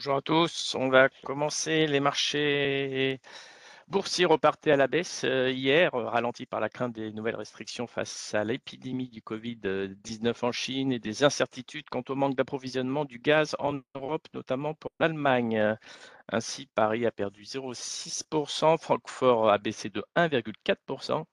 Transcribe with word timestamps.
Bonjour 0.00 0.16
à 0.16 0.22
tous. 0.22 0.74
On 0.76 0.88
va 0.88 1.10
commencer. 1.24 1.86
Les 1.86 2.00
marchés 2.00 3.20
boursiers 3.88 4.24
repartaient 4.24 4.70
à 4.70 4.76
la 4.76 4.86
baisse 4.86 5.24
euh, 5.24 5.50
hier, 5.50 5.92
ralentis 5.92 6.46
par 6.46 6.58
la 6.58 6.70
crainte 6.70 6.94
des 6.94 7.12
nouvelles 7.12 7.36
restrictions 7.36 7.86
face 7.86 8.32
à 8.32 8.42
l'épidémie 8.42 9.10
du 9.10 9.20
Covid-19 9.20 10.34
en 10.42 10.52
Chine 10.52 10.90
et 10.92 10.98
des 10.98 11.22
incertitudes 11.22 11.90
quant 11.90 12.02
au 12.08 12.14
manque 12.14 12.34
d'approvisionnement 12.34 13.04
du 13.04 13.18
gaz 13.18 13.54
en 13.58 13.78
Europe, 13.94 14.26
notamment 14.32 14.72
pour 14.72 14.90
l'Allemagne. 15.00 15.76
Ainsi, 16.32 16.66
Paris 16.74 17.04
a 17.04 17.10
perdu 17.10 17.42
0,6%, 17.42 18.78
Francfort 18.78 19.50
a 19.50 19.58
baissé 19.58 19.90
de 19.90 20.02
1,4%. 20.16 21.26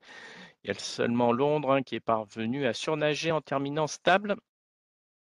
Il 0.66 0.68
y 0.68 0.72
a 0.72 0.74
seulement 0.74 1.32
Londres 1.32 1.72
hein, 1.72 1.84
qui 1.84 1.96
est 1.96 2.02
parvenu 2.02 2.66
à 2.66 2.74
surnager 2.74 3.32
en 3.32 3.40
terminant 3.40 3.88
stable 3.88 4.36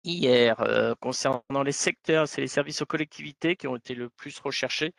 hier. 0.04 0.60
Euh, 0.60 0.94
concernant 1.00 1.62
les 1.64 1.72
secteurs, 1.72 2.28
c'est 2.28 2.40
les 2.40 2.48
services 2.48 2.82
aux 2.82 2.86
collectivités 2.86 3.56
qui 3.56 3.66
ont 3.66 3.76
été 3.76 3.94
le 3.94 4.10
plus 4.10 4.38
recherchés, 4.38 4.92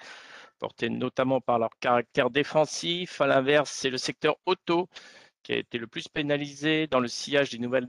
portés 0.59 0.89
notamment 0.89 1.41
par 1.41 1.59
leur 1.59 1.71
caractère 1.79 2.29
défensif. 2.29 3.21
À 3.21 3.27
l'inverse, 3.27 3.71
c'est 3.71 3.89
le 3.89 3.97
secteur 3.97 4.35
auto 4.45 4.89
qui 5.43 5.53
a 5.53 5.57
été 5.57 5.77
le 5.77 5.87
plus 5.87 6.07
pénalisé 6.07 6.87
dans 6.87 6.99
le 6.99 7.07
sillage 7.07 7.51
des 7.51 7.59
nouvelles, 7.59 7.87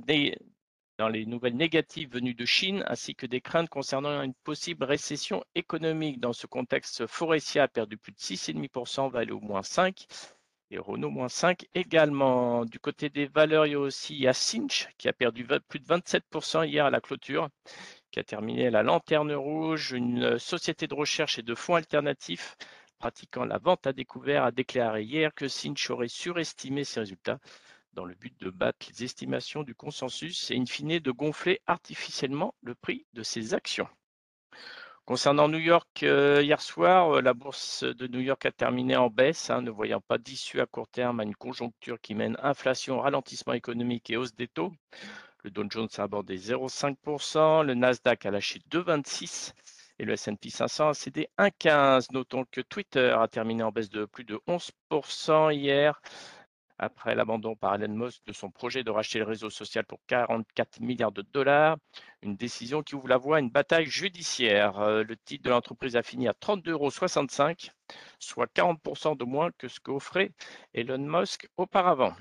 dans 0.99 1.09
les 1.09 1.27
nouvelles 1.27 1.57
négatives 1.57 2.11
venues 2.13 2.35
de 2.35 2.45
Chine, 2.45 2.85
ainsi 2.87 3.15
que 3.15 3.27
des 3.27 3.41
craintes 3.41 3.69
concernant 3.69 4.23
une 4.23 4.35
possible 4.35 4.85
récession 4.85 5.45
économique. 5.55 6.21
Dans 6.21 6.33
ce 6.33 6.47
contexte, 6.47 7.07
Forestia 7.07 7.65
a 7.65 7.69
perdu 7.69 7.97
plus 7.99 8.13
de 8.13 8.19
6,5%, 8.19 9.11
va 9.11 9.21
aller 9.21 9.33
au 9.33 9.41
moins 9.41 9.63
5%. 9.63 10.36
Et 10.71 10.79
Renault 10.79 11.11
moins 11.11 11.29
5 11.29 11.67
également. 11.75 12.65
Du 12.65 12.81
côté 12.81 13.09
des 13.09 13.27
valeurs, 13.27 13.67
il 13.67 13.73
y 13.73 13.75
a 13.77 13.81
aussi 13.81 14.27
Cinch 14.33 14.89
qui 14.99 15.09
a 15.09 15.13
perdu 15.13 15.47
plus 15.69 15.79
de 15.79 15.87
27% 15.87 16.67
hier 16.67 16.87
à 16.87 16.91
la 16.91 17.01
clôture, 17.01 17.49
qui 18.11 18.19
a 18.19 18.25
terminé 18.25 18.71
la 18.71 18.83
lanterne 18.83 19.33
rouge. 19.33 19.93
Une 19.93 20.39
société 20.39 20.89
de 20.89 20.95
recherche 20.95 21.39
et 21.39 21.43
de 21.43 21.55
fonds 21.55 21.77
alternatifs 21.77 22.57
pratiquant 22.99 23.45
la 23.45 23.59
vente 23.59 23.87
à 23.87 23.93
découvert 23.93 24.45
a 24.45 24.51
déclaré 24.51 25.03
hier 25.03 25.33
que 25.35 25.49
Cinch 25.49 25.91
aurait 25.91 26.09
surestimé 26.09 26.83
ses 26.83 27.01
résultats 27.01 27.39
dans 27.93 28.05
le 28.05 28.15
but 28.15 28.39
de 28.41 28.51
battre 28.51 28.87
les 28.91 29.05
estimations 29.05 29.63
du 29.63 29.75
consensus 29.75 30.51
et 30.51 30.57
in 30.57 30.67
fine 30.67 30.99
de 30.99 31.11
gonfler 31.11 31.61
artificiellement 31.67 32.55
le 32.63 32.75
prix 32.75 33.07
de 33.15 33.23
ses 33.23 33.55
actions. 33.55 33.89
Concernant 35.07 35.47
New 35.49 35.61
York, 35.61 36.03
euh, 36.03 36.43
hier 36.43 36.61
soir, 36.61 37.19
euh, 37.19 37.21
la 37.23 37.33
bourse 37.33 37.85
de 37.85 38.09
New 38.09 38.19
York 38.19 38.45
a 38.45 38.51
terminé 38.51 38.97
en 38.97 39.09
baisse, 39.09 39.51
hein, 39.51 39.63
ne 39.63 39.71
voyant 39.71 40.01
pas 40.01 40.19
d'issue 40.19 40.61
à 40.61 40.67
court 40.67 40.89
terme 40.89 41.21
à 41.21 41.23
une 41.23 41.37
conjoncture 41.37 42.01
qui 42.01 42.17
mène 42.17 42.37
inflation, 42.43 42.99
ralentissement 42.99 43.53
économique 43.53 44.11
et 44.11 44.17
hausse 44.17 44.35
des 44.35 44.49
taux. 44.49 44.73
Le 45.45 45.51
Dow 45.51 45.63
Jones 45.71 45.89
a 45.99 46.03
abordé 46.03 46.37
0,5%, 46.37 47.63
le 47.63 47.75
Nasdaq 47.75 48.27
a 48.27 48.33
lâché 48.33 48.59
2,26% 48.69 49.53
et 50.01 50.05
le 50.05 50.15
S&P 50.15 50.51
500 50.51 50.89
a 50.89 50.95
cédé 50.95 51.29
1,15%. 51.39 52.09
Notons 52.13 52.45
que 52.51 52.61
Twitter 52.61 53.15
a 53.17 53.29
terminé 53.29 53.63
en 53.63 53.71
baisse 53.71 53.91
de 53.91 54.07
plus 54.07 54.25
de 54.25 54.41
11% 54.49 55.55
hier 55.55 56.01
après 56.79 57.15
l'abandon 57.15 57.57
par 57.57 57.75
Elon 57.75 57.95
Musk 57.95 58.23
de 58.27 58.33
son 58.33 58.51
projet 58.51 58.85
de 58.85 58.91
racheter 58.91 59.19
le 59.19 59.25
réseau 59.25 59.51
social 59.51 59.85
pour 59.85 60.01
44 60.07 60.81
milliards 60.81 61.13
de 61.13 61.23
dollars. 61.23 61.77
Une 62.23 62.37
décision 62.37 62.83
qui 62.83 62.95
ouvre 62.95 63.09
la 63.09 63.17
voie 63.17 63.39
à 63.39 63.41
une 63.41 63.51
bataille 63.51 63.87
judiciaire. 63.87 64.79
Euh, 64.81 65.03
le 65.05 65.17
titre 65.17 65.45
de 65.45 65.51
l'entreprise 65.51 65.97
a 65.97 66.03
fini 66.03 66.29
à 66.29 66.33
32,65 66.33 66.71
euros, 66.71 66.91
soit 68.19 68.53
40% 68.53 69.17
de 69.17 69.25
moins 69.25 69.51
que 69.59 69.69
ce 69.69 69.81
qu'offrait 69.81 70.33
Elon 70.75 70.99
Musk 70.99 71.49
auparavant. 71.57 72.15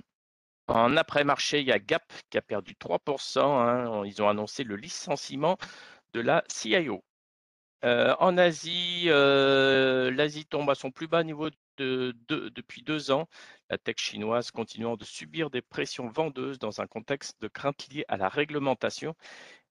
En 0.67 0.97
après-marché, 0.97 1.62
il 1.62 1.67
y 1.67 1.72
a 1.72 1.80
Gap 1.80 2.12
qui 2.30 2.38
a 2.38 2.42
perdu 2.42 2.75
3%. 2.75 3.40
Hein. 3.40 4.06
Ils 4.06 4.22
ont 4.23 4.30
annoncé 4.30 4.64
le 4.64 4.75
licenciement 4.75 5.58
de 6.14 6.22
la 6.22 6.44
CIO. 6.47 7.03
Euh, 7.84 8.16
en 8.19 8.38
Asie, 8.38 9.06
euh, 9.08 10.09
l'Asie 10.12 10.45
tombe 10.45 10.69
à 10.72 10.75
son 10.75 10.92
plus 10.92 11.08
bas 11.08 11.23
niveau 11.23 11.50
depuis 11.78 12.81
deux 12.84 13.12
ans, 13.12 13.28
la 13.70 13.78
tech 13.78 13.98
chinoise 13.98 14.52
continuant 14.52 14.96
de 14.96 15.03
subir 15.03 15.50
des 15.50 15.62
pressions 15.62 16.08
vendeuses 16.08 16.59
dans 16.59 16.81
un 16.81 16.88
contexte 16.88 17.42
de 17.42 17.48
crainte 17.48 17.88
liée 17.92 18.06
à 18.08 18.18
la 18.18 18.30
réglementation 18.30 19.16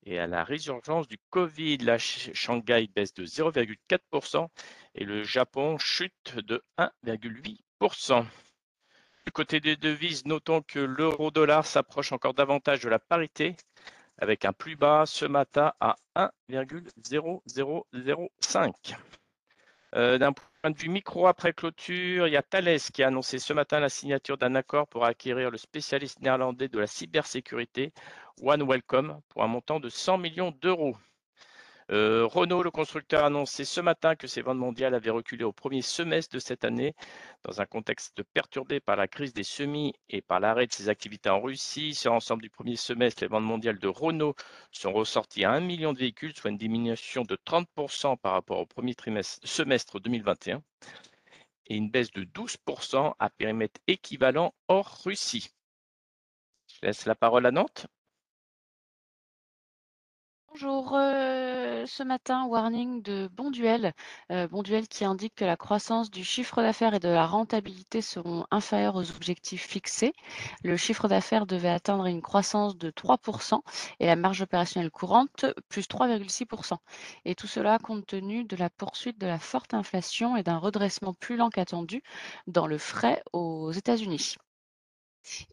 et 0.04 0.18
à 0.18 0.26
la 0.26 0.44
résurgence 0.44 1.08
du 1.08 1.18
Covid. 1.30 1.78
La 1.78 1.98
Shanghai 1.98 2.88
baisse 2.94 3.14
de 3.14 3.24
0,4% 3.24 4.48
et 4.94 5.04
le 5.04 5.22
Japon 5.22 5.78
chute 5.78 6.36
de 6.36 6.62
1,8%. 6.78 8.26
Du 9.24 9.32
côté 9.32 9.60
des 9.60 9.76
devises, 9.76 10.26
notons 10.26 10.62
que 10.62 10.78
l'euro-dollar 10.78 11.64
s'approche 11.64 12.12
encore 12.12 12.34
davantage 12.34 12.80
de 12.80 12.88
la 12.88 12.98
parité 12.98 13.56
avec 14.18 14.44
un 14.44 14.52
plus 14.52 14.76
bas 14.76 15.06
ce 15.06 15.24
matin 15.24 15.72
à 15.80 15.96
1,0005. 16.16 18.96
Euh, 19.94 20.18
d'un 20.18 20.32
point 20.64 20.70
de 20.70 20.78
vue 20.78 20.88
micro 20.88 21.26
après 21.26 21.52
clôture, 21.52 22.26
il 22.26 22.32
y 22.32 22.38
a 22.38 22.42
Thales 22.42 22.80
qui 22.80 23.02
a 23.02 23.08
annoncé 23.08 23.38
ce 23.38 23.52
matin 23.52 23.80
la 23.80 23.90
signature 23.90 24.38
d'un 24.38 24.54
accord 24.54 24.88
pour 24.88 25.04
acquérir 25.04 25.50
le 25.50 25.58
spécialiste 25.58 26.22
néerlandais 26.22 26.68
de 26.68 26.78
la 26.78 26.86
cybersécurité 26.86 27.92
One 28.40 28.66
Welcome 28.66 29.20
pour 29.28 29.42
un 29.42 29.46
montant 29.46 29.78
de 29.78 29.90
100 29.90 30.16
millions 30.16 30.54
d'euros. 30.62 30.96
Euh, 31.90 32.26
Renault, 32.26 32.62
le 32.62 32.70
constructeur, 32.70 33.24
a 33.24 33.26
annoncé 33.26 33.64
ce 33.64 33.80
matin 33.80 34.16
que 34.16 34.26
ses 34.26 34.40
ventes 34.42 34.58
mondiales 34.58 34.94
avaient 34.94 35.10
reculé 35.10 35.44
au 35.44 35.52
premier 35.52 35.82
semestre 35.82 36.34
de 36.34 36.38
cette 36.38 36.64
année, 36.64 36.94
dans 37.44 37.60
un 37.60 37.66
contexte 37.66 38.22
perturbé 38.32 38.80
par 38.80 38.96
la 38.96 39.06
crise 39.06 39.34
des 39.34 39.44
semis 39.44 39.92
et 40.08 40.22
par 40.22 40.40
l'arrêt 40.40 40.66
de 40.66 40.72
ses 40.72 40.88
activités 40.88 41.28
en 41.28 41.40
Russie. 41.40 41.94
Sur 41.94 42.12
l'ensemble 42.12 42.42
du 42.42 42.50
premier 42.50 42.76
semestre, 42.76 43.22
les 43.22 43.28
ventes 43.28 43.44
mondiales 43.44 43.78
de 43.78 43.88
Renault 43.88 44.34
sont 44.70 44.92
ressorties 44.92 45.44
à 45.44 45.52
1 45.52 45.60
million 45.60 45.92
de 45.92 45.98
véhicules, 45.98 46.34
soit 46.34 46.50
une 46.50 46.58
diminution 46.58 47.22
de 47.22 47.36
30% 47.36 48.16
par 48.16 48.32
rapport 48.32 48.60
au 48.60 48.66
premier 48.66 48.94
trimestre, 48.94 49.46
semestre 49.46 50.00
2021 50.00 50.62
et 51.66 51.76
une 51.76 51.90
baisse 51.90 52.12
de 52.12 52.24
12% 52.24 53.14
à 53.18 53.30
périmètre 53.30 53.80
équivalent 53.86 54.54
hors 54.68 55.02
Russie. 55.04 55.50
Je 56.66 56.86
laisse 56.86 57.06
la 57.06 57.14
parole 57.14 57.46
à 57.46 57.50
Nantes. 57.50 57.86
Bonjour, 60.54 60.94
euh, 60.94 61.84
ce 61.84 62.04
matin, 62.04 62.44
warning 62.46 63.02
de 63.02 63.28
Bonduel. 63.32 63.92
Euh, 64.30 64.46
Bonduel 64.46 64.86
qui 64.86 65.04
indique 65.04 65.34
que 65.34 65.44
la 65.44 65.56
croissance 65.56 66.12
du 66.12 66.22
chiffre 66.22 66.62
d'affaires 66.62 66.94
et 66.94 67.00
de 67.00 67.08
la 67.08 67.26
rentabilité 67.26 68.00
seront 68.00 68.46
inférieures 68.52 68.94
aux 68.94 69.10
objectifs 69.10 69.66
fixés. 69.66 70.12
Le 70.62 70.76
chiffre 70.76 71.08
d'affaires 71.08 71.46
devait 71.46 71.70
atteindre 71.70 72.06
une 72.06 72.22
croissance 72.22 72.78
de 72.78 72.90
3% 72.92 73.62
et 73.98 74.06
la 74.06 74.14
marge 74.14 74.42
opérationnelle 74.42 74.92
courante 74.92 75.44
plus 75.68 75.88
3,6%. 75.88 76.78
Et 77.24 77.34
tout 77.34 77.48
cela 77.48 77.80
compte 77.80 78.06
tenu 78.06 78.44
de 78.44 78.54
la 78.54 78.70
poursuite 78.70 79.20
de 79.20 79.26
la 79.26 79.40
forte 79.40 79.74
inflation 79.74 80.36
et 80.36 80.44
d'un 80.44 80.58
redressement 80.58 81.14
plus 81.14 81.36
lent 81.36 81.50
qu'attendu 81.50 82.04
dans 82.46 82.68
le 82.68 82.78
frais 82.78 83.24
aux 83.32 83.72
États-Unis. 83.72 84.36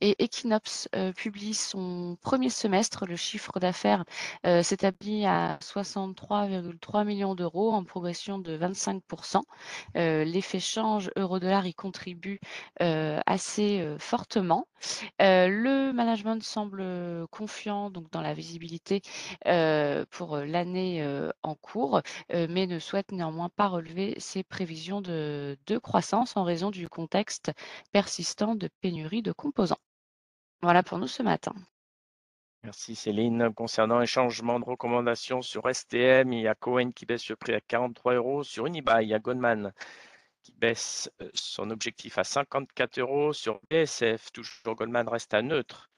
Et 0.01 0.15
Equinox 0.23 0.89
euh, 0.95 1.11
publie 1.13 1.53
son 1.53 2.17
premier 2.21 2.49
semestre. 2.49 3.05
Le 3.05 3.15
chiffre 3.15 3.59
d'affaires 3.59 4.05
euh, 4.45 4.63
s'établit 4.63 5.25
à 5.25 5.57
63,3 5.61 7.05
millions 7.05 7.35
d'euros 7.35 7.71
en 7.71 7.83
progression 7.83 8.39
de 8.39 8.57
25%. 8.57 9.41
Euh, 9.97 10.23
l'effet 10.23 10.59
change 10.59 11.09
euro-dollar 11.15 11.65
y 11.65 11.73
contribue 11.73 12.39
assez 12.79 13.85
fortement. 13.99 14.67
le 15.19 15.91
management 15.91 16.41
semble 16.43 16.83
confiant 17.29 17.89
donc, 17.89 18.11
dans 18.11 18.21
la 18.21 18.33
visibilité 18.33 19.01
pour 20.09 20.37
l'année 20.37 21.05
en 21.43 21.55
cours, 21.55 22.01
mais 22.29 22.67
ne 22.67 22.79
souhaite 22.79 23.11
néanmoins 23.11 23.49
pas 23.49 23.67
relever 23.67 24.15
ses 24.19 24.43
prévisions 24.43 25.01
de, 25.01 25.57
de 25.67 25.77
croissance 25.77 26.35
en 26.37 26.43
raison 26.43 26.71
du 26.71 26.89
contexte 26.89 27.51
persistant 27.91 28.55
de 28.55 28.69
pénurie 28.81 29.21
de 29.21 29.31
composants. 29.31 29.60
Voilà 30.61 30.83
pour 30.83 30.99
nous 30.99 31.07
ce 31.07 31.23
matin. 31.23 31.53
Merci 32.63 32.95
Céline. 32.95 33.51
Concernant 33.53 33.99
les 33.99 34.05
changements 34.05 34.59
de 34.59 34.66
recommandations 34.66 35.41
sur 35.41 35.63
STM, 35.73 36.31
il 36.34 36.41
y 36.41 36.47
a 36.47 36.53
Cohen 36.53 36.91
qui 36.91 37.08
baisse 37.08 37.28
le 37.29 37.35
prix 37.35 37.53
à 37.53 37.61
43 37.61 38.13
euros. 38.13 38.43
Sur 38.43 38.67
Unibail, 38.67 39.08
il 39.08 39.09
y 39.09 39.13
a 39.16 39.19
Goldman 39.19 39.73
qui 40.43 40.52
baisse 40.53 41.09
euh, 41.22 41.29
son 41.34 41.72
objectif 41.72 42.17
à 42.19 42.23
54 42.23 42.99
euros. 42.99 43.34
Sur 43.34 43.59
BSF, 43.69 44.31
toujours 44.31 44.75
Goldman 44.75 45.09
reste 45.09 45.34
à 45.34 45.41
neutre. 45.41 45.90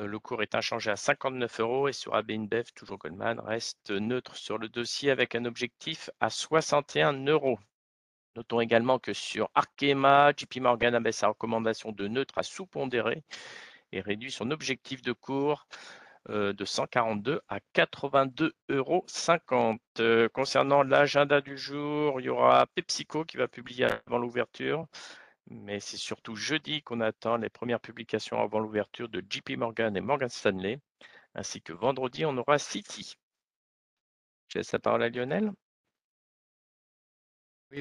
Euh, 0.00 0.06
le 0.06 0.18
cours 0.18 0.42
est 0.42 0.54
inchangé 0.54 0.90
à 0.90 0.96
59 0.96 1.60
euros 1.60 1.88
et 1.88 1.92
sur 1.92 2.14
AB 2.14 2.32
toujours 2.74 2.98
Goldman 2.98 3.40
reste 3.40 3.90
neutre 3.90 4.36
sur 4.36 4.58
le 4.58 4.68
dossier 4.68 5.10
avec 5.10 5.34
un 5.34 5.44
objectif 5.46 6.10
à 6.20 6.28
61 6.30 7.24
euros. 7.26 7.58
Notons 8.36 8.60
également 8.60 8.98
que 8.98 9.12
sur 9.12 9.48
Arkema, 9.54 10.32
JP 10.36 10.56
Morgan 10.60 10.94
abaisse 10.94 11.18
sa 11.18 11.28
recommandation 11.28 11.92
de 11.92 12.08
neutre 12.08 12.36
à 12.36 12.42
sous-pondéré 12.42 13.22
et 13.92 14.00
réduit 14.00 14.32
son 14.32 14.50
objectif 14.50 15.02
de 15.02 15.12
cours 15.12 15.66
euh, 16.30 16.52
de 16.52 16.64
142 16.64 17.42
à 17.48 17.58
82,50 17.74 18.50
euros. 18.70 19.04
Euh, 20.00 20.28
concernant 20.30 20.82
l'agenda 20.82 21.40
du 21.40 21.56
jour, 21.58 22.20
il 22.20 22.24
y 22.24 22.28
aura 22.28 22.66
PepsiCo 22.66 23.24
qui 23.24 23.36
va 23.36 23.46
publier 23.46 23.86
avant 24.06 24.18
l'ouverture, 24.18 24.86
mais 25.48 25.80
c'est 25.80 25.96
surtout 25.96 26.34
jeudi 26.34 26.82
qu'on 26.82 27.00
attend 27.02 27.36
les 27.36 27.50
premières 27.50 27.80
publications 27.80 28.40
avant 28.40 28.58
l'ouverture 28.58 29.08
de 29.08 29.22
JP 29.28 29.50
Morgan 29.58 29.96
et 29.96 30.00
Morgan 30.00 30.28
Stanley, 30.28 30.80
ainsi 31.34 31.62
que 31.62 31.72
vendredi, 31.72 32.24
on 32.24 32.36
aura 32.38 32.58
City. 32.58 33.16
Je 34.48 34.58
laisse 34.58 34.72
la 34.72 34.78
parole 34.78 35.02
à 35.02 35.08
Lionel. 35.10 35.52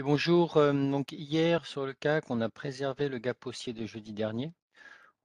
Bonjour. 0.01 0.57
Euh, 0.57 0.73
donc 0.73 1.11
hier, 1.11 1.65
sur 1.67 1.85
le 1.85 1.93
CAC, 1.93 2.29
on 2.31 2.41
a 2.41 2.49
préservé 2.49 3.09
le 3.09 3.19
gap 3.19 3.45
haussier 3.45 3.73
de 3.73 3.85
jeudi 3.85 4.11
dernier, 4.11 4.51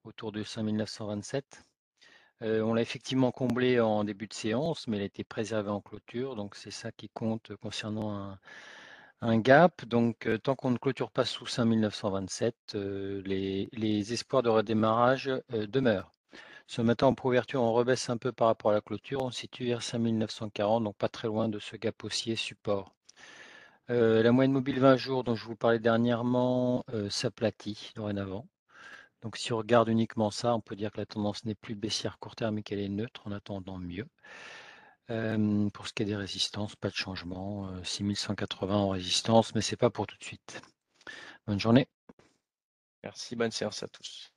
autour 0.04 0.30
de 0.30 0.42
5927. 0.44 1.64
Euh, 2.42 2.60
on 2.62 2.74
l'a 2.74 2.82
effectivement 2.82 3.32
comblé 3.32 3.80
en 3.80 4.04
début 4.04 4.28
de 4.28 4.34
séance, 4.34 4.86
mais 4.86 4.98
il 4.98 5.02
a 5.02 5.06
été 5.06 5.24
préservé 5.24 5.70
en 5.70 5.80
clôture, 5.80 6.36
donc 6.36 6.54
c'est 6.54 6.70
ça 6.70 6.92
qui 6.92 7.08
compte 7.08 7.56
concernant 7.56 8.36
un, 9.22 9.38
gap. 9.38 9.84
Donc 9.86 10.26
euh, 10.26 10.38
tant 10.38 10.54
qu'on 10.54 10.70
ne 10.70 10.78
clôture 10.78 11.10
pas 11.10 11.24
sous 11.24 11.46
5927, 11.46 12.76
les, 13.24 13.68
les, 13.72 14.12
espoirs 14.12 14.42
de 14.42 14.50
redémarrage 14.50 15.30
demeurent. 15.50 16.12
Ce 16.66 16.82
matin, 16.82 17.06
en 17.08 17.16
ouverture, 17.24 17.62
on 17.62 17.72
rebaisse 17.72 18.10
un 18.10 18.18
peu 18.18 18.32
par 18.32 18.48
rapport 18.48 18.72
à 18.72 18.74
la 18.74 18.80
clôture, 18.82 19.22
on 19.24 19.30
situe 19.30 19.66
vers 19.66 19.82
5940, 19.82 20.84
donc 20.84 20.96
pas 20.96 21.08
très 21.08 21.28
loin 21.28 21.48
de 21.48 21.58
ce 21.58 21.76
gap 21.76 22.04
haussier 22.04 22.36
support. 22.36 22.97
Euh, 23.90 24.22
la 24.22 24.32
moyenne 24.32 24.52
mobile 24.52 24.80
20 24.80 24.96
jours 24.96 25.24
dont 25.24 25.34
je 25.34 25.46
vous 25.46 25.56
parlais 25.56 25.78
dernièrement 25.78 26.84
euh, 26.92 27.08
s'aplatit 27.08 27.92
dorénavant. 27.96 28.46
Donc 29.22 29.36
si 29.38 29.52
on 29.52 29.58
regarde 29.58 29.88
uniquement 29.88 30.30
ça, 30.30 30.54
on 30.54 30.60
peut 30.60 30.76
dire 30.76 30.92
que 30.92 30.98
la 30.98 31.06
tendance 31.06 31.44
n'est 31.44 31.54
plus 31.54 31.74
baissière 31.74 32.18
court 32.18 32.36
terme 32.36 32.58
et 32.58 32.62
qu'elle 32.62 32.80
est 32.80 32.88
neutre 32.88 33.22
en 33.26 33.32
attendant 33.32 33.78
mieux. 33.78 34.06
Euh, 35.10 35.70
pour 35.70 35.88
ce 35.88 35.94
qui 35.94 36.02
est 36.02 36.06
des 36.06 36.16
résistances, 36.16 36.76
pas 36.76 36.90
de 36.90 36.94
changement. 36.94 37.82
6180 37.82 38.76
en 38.76 38.90
résistance, 38.90 39.54
mais 39.54 39.62
ce 39.62 39.72
n'est 39.72 39.78
pas 39.78 39.90
pour 39.90 40.06
tout 40.06 40.18
de 40.18 40.24
suite. 40.24 40.60
Bonne 41.46 41.58
journée. 41.58 41.88
Merci, 43.02 43.36
bonne 43.36 43.50
séance 43.50 43.82
à 43.82 43.88
tous. 43.88 44.30